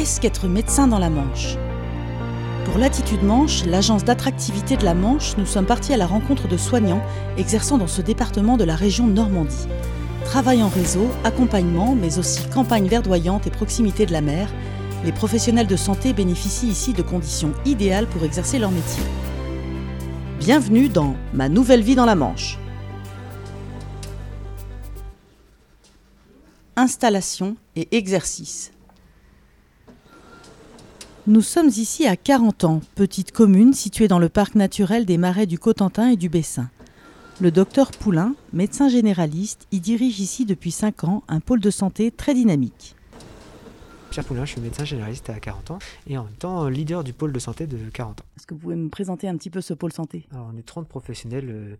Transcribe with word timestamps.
Qu'est-ce 0.00 0.18
qu'être 0.18 0.48
médecin 0.48 0.88
dans 0.88 0.98
la 0.98 1.10
Manche? 1.10 1.58
Pour 2.64 2.78
l'Attitude 2.78 3.22
Manche, 3.22 3.66
l'agence 3.66 4.02
d'attractivité 4.02 4.78
de 4.78 4.84
la 4.86 4.94
Manche, 4.94 5.36
nous 5.36 5.44
sommes 5.44 5.66
partis 5.66 5.92
à 5.92 5.98
la 5.98 6.06
rencontre 6.06 6.48
de 6.48 6.56
soignants 6.56 7.02
exerçant 7.36 7.76
dans 7.76 7.86
ce 7.86 8.00
département 8.00 8.56
de 8.56 8.64
la 8.64 8.76
région 8.76 9.06
Normandie. 9.06 9.68
Travail 10.24 10.62
en 10.62 10.70
réseau, 10.70 11.06
accompagnement, 11.22 11.94
mais 11.94 12.18
aussi 12.18 12.40
campagne 12.48 12.88
verdoyante 12.88 13.46
et 13.46 13.50
proximité 13.50 14.06
de 14.06 14.12
la 14.12 14.22
mer, 14.22 14.48
les 15.04 15.12
professionnels 15.12 15.66
de 15.66 15.76
santé 15.76 16.14
bénéficient 16.14 16.68
ici 16.68 16.94
de 16.94 17.02
conditions 17.02 17.52
idéales 17.66 18.06
pour 18.06 18.24
exercer 18.24 18.58
leur 18.58 18.70
métier. 18.70 19.02
Bienvenue 20.38 20.88
dans 20.88 21.14
Ma 21.34 21.50
nouvelle 21.50 21.82
vie 21.82 21.94
dans 21.94 22.06
la 22.06 22.14
Manche. 22.14 22.58
Installation 26.76 27.56
et 27.76 27.94
exercice. 27.94 28.72
Nous 31.26 31.42
sommes 31.42 31.68
ici 31.68 32.06
à 32.06 32.16
40 32.16 32.64
ans, 32.64 32.80
petite 32.94 33.30
commune 33.30 33.74
située 33.74 34.08
dans 34.08 34.18
le 34.18 34.30
parc 34.30 34.54
naturel 34.54 35.04
des 35.04 35.18
marais 35.18 35.44
du 35.44 35.58
Cotentin 35.58 36.08
et 36.08 36.16
du 36.16 36.30
Bessin. 36.30 36.70
Le 37.42 37.50
docteur 37.50 37.90
Poulain, 37.90 38.34
médecin 38.54 38.88
généraliste, 38.88 39.66
y 39.70 39.80
dirige 39.80 40.18
ici 40.18 40.46
depuis 40.46 40.70
5 40.70 41.04
ans 41.04 41.22
un 41.28 41.40
pôle 41.40 41.60
de 41.60 41.70
santé 41.70 42.10
très 42.10 42.32
dynamique. 42.32 42.96
Pierre 44.10 44.24
Poulain, 44.24 44.46
je 44.46 44.52
suis 44.52 44.60
médecin 44.62 44.84
généraliste 44.84 45.28
à 45.28 45.38
40 45.38 45.72
ans 45.72 45.78
et 46.06 46.16
en 46.16 46.24
même 46.24 46.32
temps 46.32 46.66
leader 46.68 47.04
du 47.04 47.12
pôle 47.12 47.32
de 47.32 47.38
santé 47.38 47.66
de 47.66 47.76
40 47.90 48.22
ans. 48.22 48.24
Est-ce 48.38 48.46
que 48.46 48.54
vous 48.54 48.60
pouvez 48.60 48.76
me 48.76 48.88
présenter 48.88 49.28
un 49.28 49.36
petit 49.36 49.50
peu 49.50 49.60
ce 49.60 49.74
pôle 49.74 49.92
santé? 49.92 50.26
Alors, 50.32 50.50
on 50.52 50.58
est 50.58 50.66
30 50.66 50.88
professionnels 50.88 51.50
euh, 51.50 51.76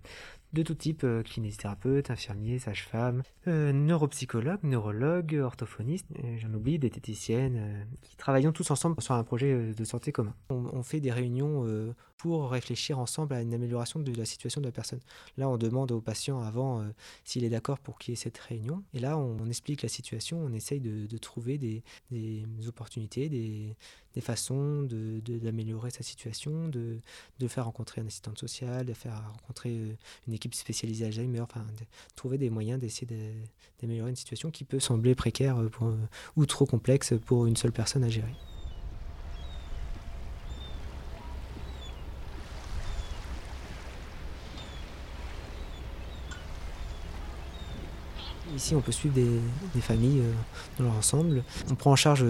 de 0.52 0.62
tout 0.62 0.74
type, 0.74 1.04
euh, 1.04 1.22
kinésithérapeutes, 1.22 2.10
infirmiers, 2.10 2.58
sages-femmes, 2.58 3.22
euh, 3.46 3.72
neuropsychologues, 3.72 4.64
neurologues, 4.64 5.40
orthophonistes, 5.42 6.06
j'en 6.38 6.52
oublie, 6.54 6.78
des 6.78 6.90
téticiennes, 6.90 7.56
euh, 7.58 7.84
qui 8.02 8.16
travaillons 8.16 8.52
tous 8.52 8.70
ensemble 8.70 9.00
sur 9.00 9.14
un 9.14 9.24
projet 9.24 9.52
euh, 9.52 9.74
de 9.74 9.84
santé 9.84 10.12
commun. 10.12 10.34
On, 10.48 10.82
fait 10.82 11.00
des 11.00 11.12
réunions 11.12 11.64
euh, 11.66 11.94
pour 12.20 12.50
réfléchir 12.50 12.98
ensemble 12.98 13.32
à 13.32 13.40
une 13.40 13.54
amélioration 13.54 13.98
de 13.98 14.12
la 14.12 14.26
situation 14.26 14.60
de 14.60 14.66
la 14.66 14.72
personne. 14.72 15.00
Là, 15.38 15.48
on 15.48 15.56
demande 15.56 15.90
au 15.90 16.02
patient 16.02 16.42
avant 16.42 16.82
euh, 16.82 16.84
s'il 17.24 17.44
est 17.44 17.48
d'accord 17.48 17.78
pour 17.78 17.98
qu'il 17.98 18.12
y 18.12 18.14
ait 18.14 18.16
cette 18.16 18.36
réunion. 18.36 18.84
Et 18.92 18.98
là, 18.98 19.16
on, 19.16 19.46
explique 19.46 19.80
la 19.80 19.88
situation, 19.88 20.38
on 20.38 20.52
essaye 20.52 20.80
de, 20.80 21.06
de 21.06 21.16
trouver 21.16 21.56
des, 21.56 21.82
opportunités, 22.68 23.30
des, 23.30 23.74
façons 24.20 24.82
d'améliorer 24.82 25.20
de, 25.22 25.38
d'améliorer 25.38 25.90
sa 25.90 26.02
situation, 26.02 26.68
de, 26.68 26.98
de 27.38 27.48
faire 27.48 27.64
rencontrer 27.64 28.02
un 28.02 28.06
assistant 28.06 28.36
social, 28.36 28.84
de 28.84 28.92
faire 28.92 29.32
rencontrer 29.32 29.78
euh, 29.78 29.96
une 30.28 30.34
spécialisée 30.52 31.06
Alzheimer, 31.06 31.40
enfin, 31.40 31.64
trouver 32.16 32.38
des 32.38 32.50
moyens 32.50 32.80
d'essayer 32.80 33.06
de- 33.06 33.32
d'améliorer 33.80 34.10
une 34.10 34.16
situation 34.16 34.50
qui 34.50 34.64
peut 34.64 34.80
sembler 34.80 35.14
précaire 35.14 35.58
euh, 35.58 35.70
euh, 35.82 35.96
ou 36.36 36.46
trop 36.46 36.66
complexe 36.66 37.14
pour 37.26 37.46
une 37.46 37.56
seule 37.56 37.72
personne 37.72 38.04
à 38.04 38.08
gérer. 38.08 38.34
Ici, 48.56 48.74
on 48.74 48.80
peut 48.80 48.92
suivre 48.92 49.14
des, 49.14 49.80
familles 49.80 50.20
euh, 50.20 50.32
dans 50.76 50.84
leur 50.84 50.94
ensemble. 50.94 51.44
On 51.70 51.76
prend 51.76 51.92
en 51.92 51.96
charge 51.96 52.24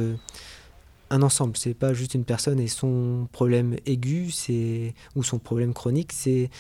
un 1.11 1.23
ensemble. 1.23 1.57
C'est 1.57 1.75
pas 1.75 1.93
juste 1.93 2.15
une 2.15 2.25
personne 2.25 2.61
et 2.61 2.69
son 2.69 3.29
problème 3.33 3.77
aigu, 3.87 4.31
c'est 4.31 4.95
ou 5.17 5.23
son 5.23 5.39
problème 5.39 5.75
chronique. 5.75 6.13
C'est 6.13 6.51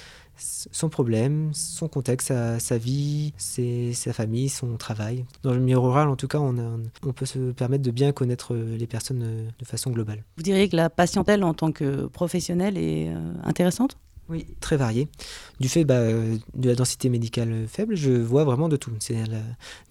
son 0.42 0.88
problème, 0.88 1.50
son 1.52 1.88
contexte, 1.88 2.28
sa, 2.28 2.58
sa 2.58 2.78
vie, 2.78 3.32
c'est 3.36 3.92
sa 3.92 4.12
famille, 4.12 4.48
son 4.48 4.76
travail. 4.76 5.24
Dans 5.42 5.52
le 5.52 5.60
milieu 5.60 5.78
rural, 5.78 6.08
en 6.08 6.16
tout 6.16 6.28
cas, 6.28 6.38
on, 6.38 6.82
on 7.04 7.12
peut 7.12 7.26
se 7.26 7.52
permettre 7.52 7.82
de 7.82 7.90
bien 7.90 8.12
connaître 8.12 8.54
euh, 8.54 8.76
les 8.76 8.86
personnes 8.86 9.22
euh, 9.22 9.48
de 9.58 9.64
façon 9.64 9.90
globale. 9.90 10.24
Vous 10.36 10.42
diriez 10.42 10.68
que 10.68 10.76
la 10.76 10.90
patientèle 10.90 11.44
en 11.44 11.54
tant 11.54 11.72
que 11.72 12.06
professionnelle 12.06 12.78
est 12.78 13.08
euh, 13.08 13.32
intéressante? 13.44 13.98
Oui, 14.30 14.46
très 14.60 14.76
varié. 14.76 15.08
Du 15.58 15.68
fait 15.68 15.84
bah, 15.84 16.00
de 16.04 16.68
la 16.68 16.76
densité 16.76 17.08
médicale 17.08 17.66
faible, 17.66 17.96
je 17.96 18.12
vois 18.12 18.44
vraiment 18.44 18.68
de 18.68 18.76
tout. 18.76 18.92
C'est 19.00 19.14
de 19.24 19.30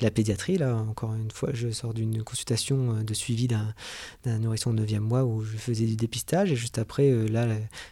la 0.01 0.11
pédiatrie, 0.11 0.57
là, 0.57 0.75
encore 0.77 1.13
une 1.13 1.29
fois, 1.29 1.49
je 1.53 1.69
sors 1.71 1.93
d'une 1.93 2.23
consultation 2.23 2.95
euh, 2.95 3.03
de 3.03 3.13
suivi 3.13 3.47
d'un 3.49 3.73
nourrisson 4.39 4.71
de 4.73 4.85
9e 4.85 4.99
mois 4.99 5.25
où 5.25 5.43
je 5.43 5.57
faisais 5.57 5.85
du 5.85 5.97
dépistage, 5.97 6.53
et 6.53 6.55
juste 6.55 6.79
après, 6.79 7.09
euh, 7.11 7.27
là, 7.27 7.47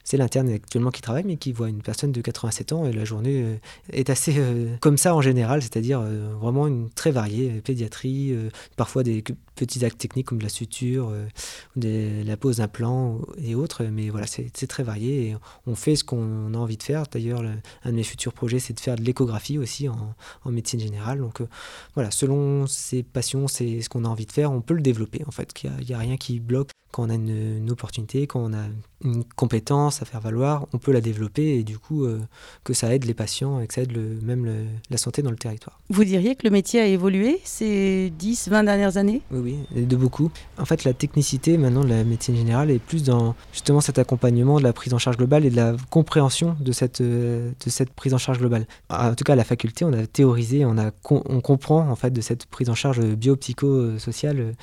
c'est 0.05 0.15
l'interne 0.15 0.47
actuellement 0.49 0.89
qui 0.91 1.01
travaille, 1.01 1.25
mais 1.25 1.35
qui 1.35 1.51
voit 1.51 1.67
une 1.67 1.81
personne 1.81 2.13
de 2.13 2.21
87 2.21 2.71
ans, 2.71 2.85
et 2.87 2.93
la 2.93 3.03
journée 3.03 3.43
euh, 3.43 3.55
est 3.91 4.09
assez 4.09 4.35
comme 4.79 4.97
ça 4.97 5.13
en 5.13 5.21
général, 5.21 5.61
c'est-à-dire 5.61 6.01
vraiment 6.01 6.67
une 6.67 6.89
très 6.89 7.11
variée 7.11 7.61
pédiatrie, 7.61 8.33
parfois 8.77 9.03
des 9.03 9.23
petits 9.55 9.83
actes 9.83 9.97
techniques 9.97 10.27
comme 10.27 10.37
de 10.37 10.43
la 10.43 10.49
suture, 10.49 11.11
des- 11.75 12.23
la 12.23 12.37
pose 12.37 12.57
d'implants 12.57 13.19
et 13.37 13.55
autres, 13.55 13.83
mais 13.83 14.09
voilà, 14.09 14.27
c'est 14.27 14.67
très 14.67 14.83
varié, 14.83 15.29
et 15.29 15.35
on 15.65 15.75
fait 15.75 15.95
ce 15.95 16.03
qu'on 16.03 16.36
a 16.53 16.57
envie 16.57 16.77
de 16.77 16.83
faire. 16.83 17.03
D'ailleurs, 17.11 17.41
le- 17.41 17.55
un 17.83 17.91
de 17.91 17.95
mes 17.95 18.03
futurs 18.03 18.33
projets, 18.33 18.59
c'est 18.59 18.73
de 18.73 18.79
faire 18.79 18.95
de 18.95 19.03
l'échographie 19.03 19.57
aussi 19.57 19.89
en, 19.89 20.15
en 20.43 20.51
médecine 20.51 20.79
générale. 20.79 21.19
Donc 21.19 21.41
euh, 21.41 21.47
voilà, 21.95 22.11
selon 22.11 22.67
ses 22.67 23.03
passions, 23.03 23.47
c'est 23.47 23.81
ce 23.81 23.89
qu'on 23.89 24.05
a 24.05 24.07
envie 24.07 24.25
de 24.25 24.31
faire, 24.31 24.51
on 24.51 24.61
peut 24.61 24.73
le 24.73 24.81
développer 24.81 25.23
en 25.27 25.31
fait. 25.31 25.53
Il 25.63 25.85
n'y 25.85 25.93
a, 25.93 25.97
rien 25.97 26.17
qui 26.17 26.39
bloque. 26.39 26.69
Quand 26.97 27.03
on 27.05 27.09
a 27.11 27.13
une, 27.13 27.57
une 27.59 27.69
opportunité, 27.69 28.25
quand 28.25 28.39
on 28.43 28.53
a 28.53 28.63
une 29.05 29.23
compétence 29.23 30.01
à 30.01 30.05
faire 30.05 30.19
valoir, 30.19 30.65
on 30.73 30.79
peut 30.79 30.91
la 30.91 30.99
développer 31.01 31.59
et 31.59 31.63
du 31.63 31.77
coup 31.77 32.05
euh, 32.05 32.19
que 32.63 32.73
ça 32.73 32.91
aide 32.95 33.05
les 33.05 33.13
patients 33.13 33.59
et 33.59 33.67
que 33.67 33.75
ça 33.75 33.81
aide 33.83 33.91
le- 33.91 34.17
même 34.23 34.43
le- 34.45 34.65
la 34.89 34.97
santé 34.97 35.21
dans 35.21 35.29
le 35.29 35.37
territoire. 35.37 35.79
Vous 35.91 36.03
diriez 36.03 36.35
que 36.35 36.41
le 36.43 36.49
métier 36.49 36.79
a 36.81 36.87
évolué 36.87 37.39
ces 37.43 38.11
10, 38.17 38.47
20 38.49 38.63
dernières 38.63 38.97
années? 38.97 39.21
Oui, 39.29 39.57
oui, 39.75 39.85
de 39.85 39.95
beaucoup. 39.95 40.31
En 40.57 40.65
fait, 40.65 40.85
la 40.85 40.93
technicité 40.93 41.59
maintenant 41.59 41.83
de 41.83 41.89
la 41.89 42.03
médecine 42.03 42.35
générale 42.35 42.71
est 42.71 42.79
plus 42.79 43.03
dans 43.03 43.35
justement 43.53 43.79
cet 43.79 43.99
accompagnement 43.99 44.57
de 44.57 44.63
la 44.63 44.73
prise 44.73 44.95
en 44.95 44.97
charge 44.97 45.17
globale 45.17 45.45
et 45.45 45.51
de 45.51 45.55
la 45.55 45.75
compréhension 45.91 46.57
de 46.59 46.71
cette, 46.71 47.01
euh, 47.01 47.51
de 47.63 47.69
cette 47.69 47.91
prise 47.91 48.15
en 48.15 48.17
charge 48.17 48.39
globale. 48.39 48.65
En 48.89 49.13
tout 49.13 49.23
cas, 49.23 49.33
à 49.33 49.35
la 49.35 49.43
faculté, 49.43 49.85
on 49.85 49.93
a 49.93 50.07
théorisé, 50.07 50.65
on, 50.65 50.79
a, 50.79 50.89
on 51.11 51.41
comprend 51.41 51.87
en 51.87 51.95
fait 51.95 52.09
de 52.09 52.21
cette 52.21 52.47
prise 52.47 52.71
en 52.71 52.75
charge 52.75 52.99
biopsychosociale 53.01 54.55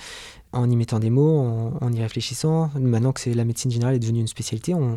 en 0.55 0.71
y 0.71 0.77
mettant 0.77 0.99
des 0.99 1.11
mots, 1.11 1.73
en, 1.81 1.93
y 1.93 2.01
réfléchissant. 2.01 2.71
Maintenant 2.79 3.13
que 3.13 3.21
c'est 3.21 3.35
la 3.35 3.45
médecine 3.45 3.71
générale 3.71 3.95
est 3.97 3.99
devenue 3.99 4.21
une 4.21 4.27
spécialité, 4.27 4.75
on, 4.75 4.97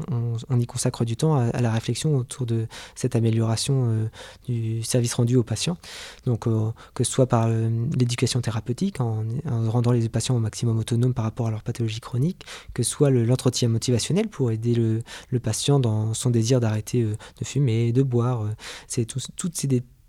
y 0.59 0.65
consacre 0.65 1.03
du 1.05 1.15
temps 1.17 1.35
à, 1.35 1.61
la 1.61 1.71
réflexion 1.71 2.15
autour 2.15 2.45
de 2.45 2.67
cette 2.95 3.15
amélioration 3.15 3.85
euh, 3.89 4.05
du 4.47 4.83
service 4.83 5.13
rendu 5.13 5.35
aux 5.35 5.43
patients. 5.43 5.77
Donc, 6.25 6.47
euh, 6.47 6.71
que 6.93 7.03
ce 7.03 7.11
soit 7.11 7.27
par 7.27 7.47
euh, 7.47 7.69
l'éducation 7.97 8.41
thérapeutique, 8.41 9.01
en, 9.01 9.23
en 9.49 9.69
rendant 9.69 9.91
les 9.91 10.07
patients 10.09 10.35
au 10.35 10.39
maximum 10.39 10.77
autonomes 10.79 11.13
par 11.13 11.25
rapport 11.25 11.47
à 11.47 11.51
leur 11.51 11.63
pathologie 11.63 11.99
chronique, 11.99 12.45
que 12.73 12.83
ce 12.83 12.89
soit 12.91 13.09
le- 13.09 13.23
l'entretien 13.25 13.67
motivationnel 13.69 14.27
pour 14.29 14.51
aider 14.51 14.73
le, 14.75 15.39
patient 15.39 15.79
dans 15.79 16.13
son 16.13 16.29
désir 16.29 16.59
d'arrêter 16.59 17.03
de 17.03 17.45
fumer, 17.45 17.91
de 17.91 18.03
boire. 18.03 18.45
c'est 18.87 19.05
tout- 19.05 19.19
toutes 19.35 19.55
ces 19.55 19.67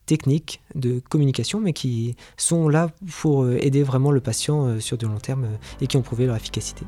techniques 0.09 0.63
de 0.75 1.01
communication, 1.11 1.61
mais 1.61 1.75
qui 1.75 2.17
sont 2.39 2.69
là 2.69 2.91
pour 3.21 3.45
euh, 3.45 3.59
aider 3.61 3.83
vraiment 3.83 4.11
le 4.11 4.21
patient 4.21 4.65
euh, 4.65 4.81
sur 4.81 4.97
du 4.97 5.05
long 5.05 5.19
terme 5.19 5.45
euh, 5.45 5.83
et 5.83 5.87
qui 5.87 5.99
ont 5.99 6.03
prouvé 6.03 6.25
leur 6.27 6.35
efficacité. 6.35 6.87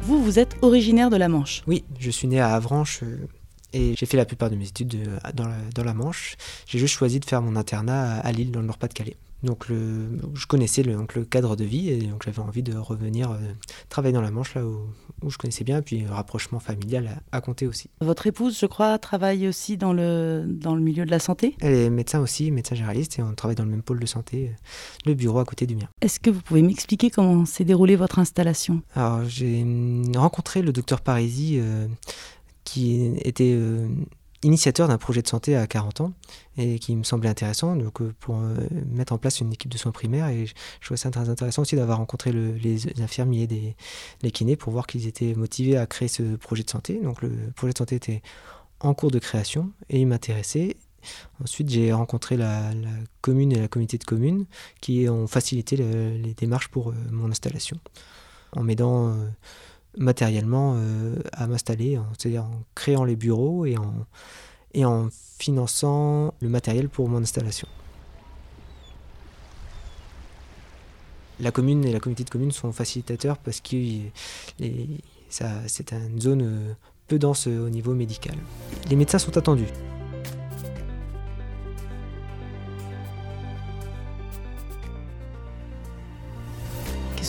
Vous, 0.00 0.24
vous 0.24 0.38
êtes 0.38 0.56
originaire 0.62 1.10
de 1.10 1.16
la 1.16 1.28
Manche. 1.28 1.62
Oui, 1.66 1.84
je 1.98 2.10
suis 2.10 2.26
né 2.26 2.40
à 2.40 2.54
Avranches 2.54 3.04
et 3.74 3.94
j'ai 3.96 4.06
fait 4.06 4.16
la 4.16 4.24
plupart 4.24 4.50
de 4.50 4.56
mes 4.56 4.66
études 4.66 5.10
dans, 5.34 5.46
la, 5.46 5.56
dans 5.74 5.84
la 5.84 5.94
Manche. 5.94 6.36
J'ai 6.66 6.78
juste 6.78 6.94
choisi 6.94 7.20
de 7.20 7.24
faire 7.26 7.42
mon 7.42 7.54
internat 7.54 8.16
à, 8.16 8.20
à 8.20 8.32
Lille, 8.32 8.50
dans 8.50 8.60
le 8.60 8.66
Nord-Pas-de-Calais. 8.66 9.16
Donc 9.42 9.68
le, 9.68 10.20
je 10.34 10.46
connaissais 10.46 10.82
le, 10.82 10.94
donc 10.94 11.14
le 11.14 11.24
cadre 11.24 11.56
de 11.56 11.64
vie 11.64 11.88
et 11.88 11.98
donc 12.06 12.22
j'avais 12.24 12.38
envie 12.38 12.62
de 12.62 12.76
revenir 12.76 13.32
euh, 13.32 13.38
travailler 13.88 14.14
dans 14.14 14.22
la 14.22 14.30
Manche, 14.30 14.54
là 14.54 14.64
où, 14.64 14.78
où 15.22 15.30
je 15.30 15.36
connaissais 15.36 15.64
bien, 15.64 15.78
et 15.78 15.82
puis 15.82 16.06
rapprochement 16.06 16.60
familial 16.60 17.22
à, 17.32 17.36
à 17.38 17.40
compter 17.40 17.66
aussi. 17.66 17.90
Votre 18.00 18.26
épouse, 18.28 18.58
je 18.58 18.66
crois, 18.66 18.98
travaille 18.98 19.48
aussi 19.48 19.76
dans 19.76 19.92
le, 19.92 20.44
dans 20.46 20.74
le 20.76 20.80
milieu 20.80 21.04
de 21.04 21.10
la 21.10 21.18
santé? 21.18 21.56
Elle 21.60 21.74
est 21.74 21.90
médecin 21.90 22.20
aussi, 22.20 22.50
médecin 22.50 22.76
généraliste, 22.76 23.18
et 23.18 23.22
on 23.22 23.34
travaille 23.34 23.56
dans 23.56 23.64
le 23.64 23.70
même 23.70 23.82
pôle 23.82 23.98
de 23.98 24.06
santé, 24.06 24.50
euh, 24.50 24.56
le 25.06 25.14
bureau 25.14 25.40
à 25.40 25.44
côté 25.44 25.66
du 25.66 25.74
mien. 25.74 25.88
Est-ce 26.00 26.20
que 26.20 26.30
vous 26.30 26.40
pouvez 26.40 26.62
m'expliquer 26.62 27.10
comment 27.10 27.44
s'est 27.44 27.64
déroulée 27.64 27.96
votre 27.96 28.20
installation? 28.20 28.82
Alors, 28.94 29.24
j'ai 29.24 29.66
rencontré 30.14 30.62
le 30.62 30.72
docteur 30.72 31.00
Parisi, 31.00 31.58
euh, 31.58 31.88
qui 32.64 33.12
était 33.24 33.54
euh, 33.56 33.88
initiateur 34.42 34.88
d'un 34.88 34.98
projet 34.98 35.22
de 35.22 35.28
santé 35.28 35.56
à 35.56 35.66
40 35.66 36.00
ans 36.00 36.12
et 36.56 36.78
qui 36.78 36.96
me 36.96 37.04
semblait 37.04 37.28
intéressant 37.28 37.76
donc, 37.76 38.00
euh, 38.00 38.12
pour 38.18 38.36
euh, 38.36 38.56
mettre 38.90 39.12
en 39.12 39.18
place 39.18 39.40
une 39.40 39.52
équipe 39.52 39.70
de 39.70 39.78
soins 39.78 39.92
primaires. 39.92 40.28
Et 40.28 40.46
je 40.46 40.54
trouvais 40.84 40.98
ça 40.98 41.10
très 41.10 41.28
intéressant 41.28 41.62
aussi 41.62 41.76
d'avoir 41.76 41.98
rencontré 41.98 42.32
le- 42.32 42.52
les 42.54 43.00
infirmiers, 43.00 43.46
des, 43.46 43.76
les 44.22 44.30
kinés, 44.30 44.56
pour 44.56 44.72
voir 44.72 44.86
qu'ils 44.86 45.06
étaient 45.06 45.34
motivés 45.34 45.76
à 45.76 45.86
créer 45.86 46.08
ce 46.08 46.36
projet 46.36 46.64
de 46.64 46.70
santé. 46.70 46.98
Donc, 47.00 47.22
le 47.22 47.30
projet 47.54 47.72
de 47.72 47.78
santé 47.78 47.94
était 47.96 48.22
en 48.80 48.94
cours 48.94 49.10
de 49.12 49.18
création 49.20 49.70
et 49.88 50.00
il 50.00 50.06
m'intéressait. 50.06 50.76
Ensuite, 51.42 51.68
j'ai 51.70 51.92
rencontré 51.92 52.36
la, 52.36 52.70
commune 53.20 53.52
et 53.52 53.60
la 53.60 53.68
communauté 53.68 53.98
de 53.98 54.04
communes 54.04 54.46
qui 54.80 55.08
ont 55.08 55.26
facilité 55.26 55.76
le- 55.76 56.16
les 56.16 56.34
démarches 56.34 56.68
pour 56.68 56.90
euh, 56.90 56.94
mon 57.10 57.30
installation 57.30 57.76
en 58.56 58.62
m'aidant 58.64 59.16
euh, 59.94 60.02
matériellement 60.02 60.76
à 61.32 61.46
m'installer, 61.46 61.98
c'est-à-dire 62.18 62.44
en 62.44 62.62
créant 62.74 63.04
les 63.04 63.16
bureaux 63.16 63.66
et 63.66 63.76
en, 63.76 63.94
et 64.74 64.84
en 64.84 65.08
finançant 65.38 66.34
le 66.40 66.48
matériel 66.48 66.88
pour 66.88 67.08
mon 67.08 67.22
installation. 67.22 67.68
La 71.40 71.50
commune 71.50 71.84
et 71.84 71.92
la 71.92 71.98
communauté 71.98 72.24
de 72.24 72.30
communes 72.30 72.52
sont 72.52 72.70
facilitateurs 72.72 73.38
parce 73.38 73.60
que 73.60 73.76
c'est 75.28 75.92
une 75.92 76.20
zone 76.20 76.76
peu 77.08 77.18
dense 77.18 77.46
au 77.46 77.68
niveau 77.68 77.94
médical. 77.94 78.36
Les 78.88 78.96
médecins 78.96 79.18
sont 79.18 79.36
attendus. 79.36 79.66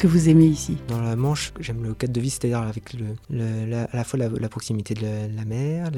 Que 0.03 0.07
vous 0.09 0.27
aimez 0.27 0.47
ici 0.47 0.75
Dans 0.89 0.99
la 0.99 1.15
Manche, 1.15 1.53
j'aime 1.61 1.81
le 1.81 1.93
cadre 1.93 2.11
de 2.11 2.19
vie, 2.19 2.29
c'est-à-dire 2.29 2.59
avec 2.59 2.91
le, 2.91 3.15
à 3.73 3.95
la 3.95 4.03
fois 4.03 4.19
la, 4.19 4.49
proximité 4.49 4.93
de 4.95 5.01
la, 5.33 5.45
mer, 5.45 5.91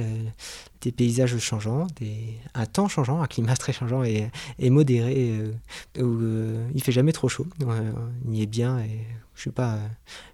des 0.82 0.92
paysages 0.92 1.36
changeants, 1.40 1.88
des, 1.96 2.38
un 2.54 2.68
temps 2.68 2.88
changeant, 2.88 3.24
un 3.24 3.26
climat 3.26 3.56
très 3.58 3.74
changeant 3.74 4.04
et, 4.04 4.30
modéré, 4.70 5.32
euh, 5.40 5.52
où 6.04 6.22
euh, 6.22 6.70
il 6.76 6.84
fait 6.84 6.92
jamais 6.92 7.14
trop 7.14 7.30
chaud. 7.30 7.48
on 7.66 8.32
y 8.32 8.44
est 8.44 8.46
bien 8.46 8.78
et 8.78 9.08
je 9.34 9.42
suis 9.42 9.52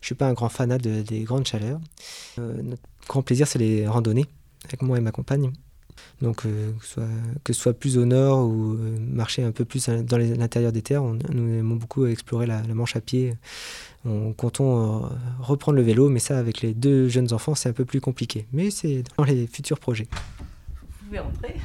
suis 0.02 0.16
pas 0.16 0.28
un 0.28 0.34
grand 0.34 0.50
fanat 0.50 0.78
des 0.78 1.24
grandes 1.24 1.48
chaleurs. 1.48 1.80
Euh, 2.40 2.62
notre 2.62 2.84
grand 3.08 3.22
plaisir, 3.22 3.48
c'est 3.48 3.60
les 3.60 3.88
randonnées 3.88 4.26
avec 4.66 4.82
moi 4.82 4.98
et 4.98 5.02
ma 5.02 5.14
compagne. 5.14 5.54
Donc, 6.22 6.44
que, 6.44 6.50
ce 6.82 6.88
soit, 6.88 7.08
que 7.44 7.54
soit 7.54 7.74
plus 7.74 7.98
au 7.98 8.06
nord 8.06 8.48
ou 8.48 8.78
marcher 9.00 9.44
un 9.44 9.52
peu 9.52 9.66
plus 9.66 9.90
dans 9.90 10.18
l'intérieur 10.18 10.72
des 10.72 10.82
terres, 10.82 11.04
on, 11.04 11.18
nous 11.32 11.60
aimons 11.60 11.76
beaucoup 11.76 12.06
explorer 12.06 12.46
la, 12.46 12.62
Manche 12.74 12.96
à 12.96 13.02
pied. 13.02 13.34
On 14.06 14.34
comptons 14.34 15.10
reprendre 15.40 15.76
le 15.76 15.84
vélo, 15.84 16.10
mais 16.10 16.20
ça, 16.20 16.38
avec 16.38 16.62
les 16.62 16.74
deux 16.74 17.08
jeunes 17.10 17.34
enfants, 17.34 17.54
c'est 17.56 17.70
un 17.70 17.74
peu 17.74 17.86
plus 17.86 18.02
compliqué. 18.02 18.48
Mais 18.54 18.72
c'est 18.72 19.04
dans 19.18 19.24
les 19.24 19.48
futurs 19.48 19.80
projets. 19.80 20.08
Vous 20.80 21.06
pouvez 21.06 21.20
rentrer 21.20 21.56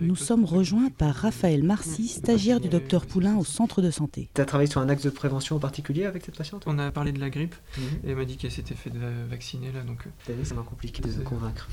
nous 0.00 0.16
sommes 0.16 0.44
rejoints 0.44 0.90
par 0.90 1.14
Raphaël 1.14 1.62
Marcy, 1.62 2.08
stagiaire 2.08 2.60
du 2.60 2.68
docteur 2.68 3.06
Poulain 3.06 3.36
au 3.36 3.44
centre 3.44 3.82
de 3.82 3.90
santé. 3.90 4.28
Tu 4.34 4.40
as 4.40 4.44
travaillé 4.44 4.70
sur 4.70 4.80
un 4.80 4.88
axe 4.88 5.02
de 5.02 5.10
prévention 5.10 5.56
en 5.56 5.58
particulier 5.58 6.04
avec 6.04 6.24
cette 6.24 6.36
patiente? 6.36 6.64
On 6.66 6.78
a 6.78 6.90
parlé 6.90 7.12
de 7.12 7.20
la 7.20 7.30
grippe 7.30 7.54
mhm. 7.76 7.84
et 8.04 8.10
elle 8.10 8.16
m'a 8.16 8.24
dit 8.24 8.36
qu'elle 8.36 8.50
s'était 8.50 8.74
fait 8.74 8.92
vacciner 9.28 9.72
là. 9.72 9.82
Donc... 9.82 10.06
Euh, 10.06 10.44
ça 10.44 10.54
m'a 10.54 10.62
compliqué 10.62 11.02
de 11.02 11.22
convaincre. 11.22 11.68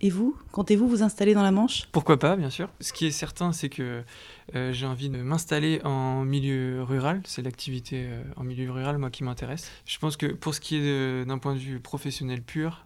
Et 0.00 0.10
vous, 0.10 0.36
comptez-vous 0.52 0.88
vous 0.88 1.02
installer 1.02 1.34
dans 1.34 1.42
la 1.42 1.50
Manche? 1.50 1.88
Pourquoi 1.90 2.18
pas, 2.18 2.36
bien 2.36 2.50
sûr. 2.50 2.68
Ce 2.80 2.92
qui 2.92 3.06
est 3.06 3.10
certain, 3.10 3.52
c'est 3.52 3.68
que 3.68 4.02
euh, 4.54 4.72
j'ai 4.72 4.86
envie 4.86 5.08
de 5.08 5.16
m'installer 5.16 5.80
en 5.84 6.24
milieu 6.24 6.82
rural. 6.82 7.22
C'est 7.24 7.42
l'activité 7.42 8.06
euh, 8.06 8.22
en 8.36 8.44
milieu 8.44 8.70
rural, 8.70 8.98
moi, 8.98 9.10
qui 9.10 9.24
m'intéresse. 9.24 9.70
Je 9.86 9.98
pense 9.98 10.16
que 10.16 10.26
pour 10.26 10.54
ce 10.54 10.60
qui 10.60 10.76
est 10.76 11.24
d'un 11.24 11.38
point 11.38 11.54
de 11.54 11.58
vue 11.58 11.80
professionnel 11.80 12.42
pur, 12.42 12.84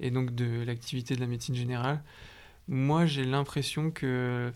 et 0.00 0.10
donc 0.10 0.34
de 0.34 0.64
l'activité 0.64 1.14
de 1.14 1.20
la 1.20 1.26
médecine 1.26 1.54
générale, 1.54 2.02
moi 2.68 3.06
j'ai 3.06 3.24
l'impression 3.24 3.90
que 3.90 4.52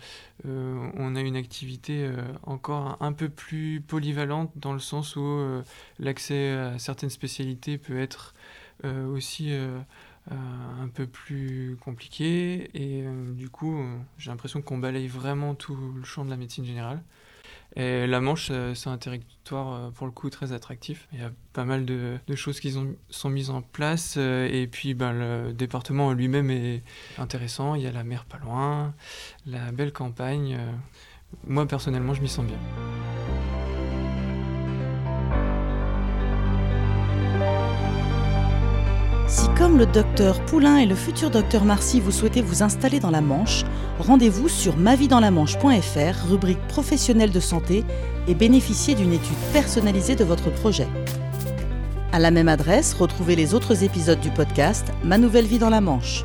euh, 0.47 0.91
on 0.95 1.17
a 1.17 1.21
une 1.21 1.37
activité 1.37 2.05
euh, 2.05 2.23
encore 2.45 2.97
un 3.01 3.13
peu 3.13 3.29
plus 3.29 3.81
polyvalente 3.81 4.53
dans 4.57 4.73
le 4.73 4.79
sens 4.79 5.17
où 5.17 5.23
euh, 5.23 5.63
l'accès 5.99 6.53
à 6.53 6.79
certaines 6.79 7.11
spécialités 7.11 7.79
peut 7.79 7.99
être 7.99 8.35
aussi 8.85 9.53
un 10.31 10.89
peu 10.93 11.07
plus 11.07 11.79
compliqué 11.81 12.69
et 12.75 13.05
du 13.33 13.49
coup 13.49 13.75
j'ai 14.19 14.31
l'impression 14.31 14.61
qu'on 14.61 14.77
balaye 14.77 15.09
vraiment 15.09 15.55
tout 15.55 15.77
le 15.97 16.05
champ 16.05 16.27
de 16.27 16.31
la 16.31 16.37
médecine 16.37 16.67
générale. 16.67 17.03
La 17.77 18.21
Manche, 18.21 18.49
euh, 18.51 18.75
c'est 18.75 18.89
un 18.89 18.97
territoire 18.97 19.75
euh, 19.75 19.91
pour 19.91 20.07
le 20.07 20.13
coup 20.13 20.31
très 20.31 20.53
attractif. 20.53 21.09
Il 21.13 21.21
y 21.21 21.23
a 21.23 21.31
pas 21.53 21.65
mal 21.65 21.85
de, 21.85 22.19
choses 22.35 22.59
qui 22.59 22.75
sont 23.11 23.31
mises 23.31 23.51
en 23.51 23.61
place. 23.61 24.15
Euh, 24.17 24.49
et 24.51 24.67
puis 24.67 24.95
ben, 24.95 25.13
le 25.13 25.53
département 25.53 26.13
lui-même 26.13 26.51
est 26.51 26.83
intéressant. 27.19 27.75
Il 27.75 27.83
y 27.83 27.87
a 27.87 27.93
la 27.93 28.05
mer 28.05 28.25
pas 28.25 28.39
loin, 28.39 28.95
la 29.45 29.73
belle 29.73 29.93
campagne. 29.93 30.59
Moi 31.47 31.67
personnellement, 31.67 32.15
je 32.15 32.23
m'y 32.23 32.29
sens 32.29 32.47
bien. 32.47 32.59
Comme 39.57 39.79
le 39.79 39.87
docteur 39.87 40.45
Poulain 40.45 40.77
et 40.77 40.87
le 40.87 40.95
futur 40.95 41.31
docteur 41.31 41.65
Marcy, 41.65 42.01
vous 42.01 42.11
souhaitez 42.11 42.43
vous 42.43 42.63
installer 42.63 43.01
dans 43.01 43.11
la 43.11 43.23
Manche, 43.23 43.65
rendez-vous 43.99 44.49
sur 44.49 44.77
maviesdanslamанche.fr, 44.77 46.29
rubrique 46.29 46.61
professionnelle 46.69 47.31
de 47.31 47.41
santé, 47.41 47.85
et 48.29 48.35
bénéficiez 48.35 48.95
d'une 48.95 49.13
étude 49.13 49.37
personnalisée 49.53 50.15
de 50.15 50.25
votre 50.25 50.51
projet. 50.51 50.87
À 52.13 52.19
la 52.19 52.31
même 52.31 52.49
adresse, 52.49 52.93
retrouvez 52.93 53.35
les 53.35 53.55
autres 53.55 53.83
épisodes 53.83 54.21
du 54.21 54.31
podcast 54.31 54.93
Ma 55.05 55.17
nouvelle 55.17 55.47
vie 55.47 55.59
dans 55.59 55.71
la 55.71 55.81
Manche. 55.81 56.25